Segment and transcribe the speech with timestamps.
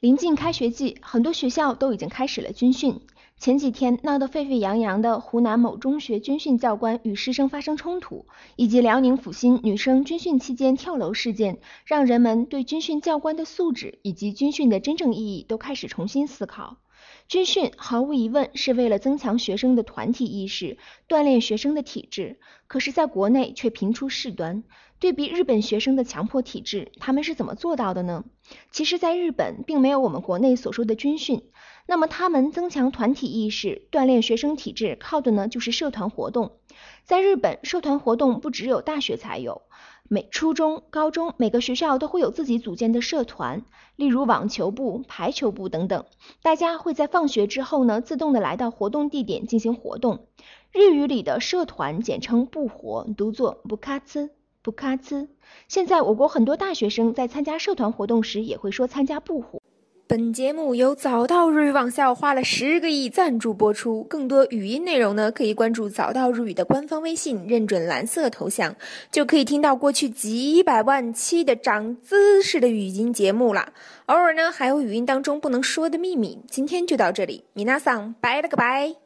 [0.00, 3.02] 临近开学季，很多学校都已经开始了军训。
[3.40, 16.76] 前几天闹得沸沸扬扬的湖南某中学军训教官与师生发生冲突，以及辽宁阜新女生军训期间跳楼事件，让人们对军训教官的素质以及军训的真正意义都开始重新思考。
[17.28, 20.76] 军训毫无疑问是为了增强学生的团体意识，
[21.08, 22.38] 锻炼学生的体质。
[22.66, 24.64] 可是，在国内却频出事端。
[24.98, 28.24] 对比日本学生的强迫体质，他们是怎么做到的呢？
[28.70, 31.42] 其实，在日本并没有我们国内所说的军训。
[31.90, 36.52] 那么，他们增强团体意识、锻炼学生体质，靠的呢就是社团活动。
[37.02, 39.62] 在日本，社团活动不只有大学才有。
[40.08, 43.64] 每初中、高中每个学校都会有自己组建的社团，
[43.96, 46.04] 例如网球部、排球部等等。
[46.42, 50.28] 大家会在放学之后呢，自动的来到活动地点进行活动。
[50.70, 54.30] 日语里的社团简称部活，读作部卡兹。
[54.62, 55.28] 部卡兹。
[55.66, 59.59] 现在我国很多大学生在参加社团活动时，也会说参加部活。
[60.10, 64.02] 本节目由早到日语网校花了十个亿赞助播出。
[64.02, 68.74] 更多语音内容呢，可以关注早到日语的官方微信，认准蓝色头像，
[69.12, 73.72] 就可以听到过去几百万期的长姿势的语音节目了。
[74.06, 76.40] 偶尔呢，还有语音当中不能说的秘密。
[76.50, 78.96] 今天就到这里，米娜桑，拜了个拜。